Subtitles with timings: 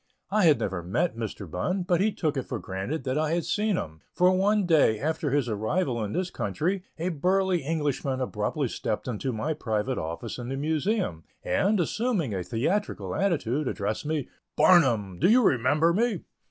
[0.31, 1.47] I had never met Mr.
[1.47, 4.99] Bunn, but he took it for granted that I had seen him, for one day
[4.99, 10.39] after his arrival in this country, a burly Englishman abruptly stepped into my private office
[10.39, 16.21] in the Museum, and assuming a theatrical attitude, addressed me: "Barnum, do you remember me?"